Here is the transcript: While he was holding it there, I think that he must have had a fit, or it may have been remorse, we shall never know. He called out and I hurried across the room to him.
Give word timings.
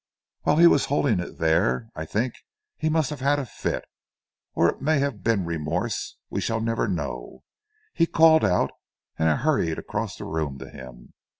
While 0.41 0.55
he 0.57 0.65
was 0.65 0.85
holding 0.85 1.19
it 1.19 1.37
there, 1.37 1.87
I 1.95 2.05
think 2.05 2.33
that 2.33 2.41
he 2.77 2.89
must 2.89 3.11
have 3.11 3.19
had 3.19 3.37
a 3.37 3.45
fit, 3.45 3.85
or 4.55 4.67
it 4.67 4.81
may 4.81 4.97
have 4.97 5.21
been 5.23 5.45
remorse, 5.45 6.17
we 6.27 6.41
shall 6.41 6.59
never 6.59 6.87
know. 6.87 7.43
He 7.93 8.07
called 8.07 8.43
out 8.43 8.71
and 9.19 9.29
I 9.29 9.35
hurried 9.35 9.77
across 9.77 10.15
the 10.17 10.25
room 10.25 10.57
to 10.57 10.71
him. 10.71 11.13